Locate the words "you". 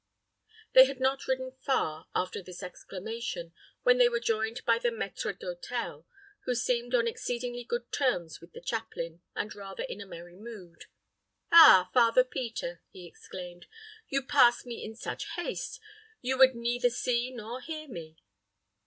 14.09-14.23, 16.19-16.35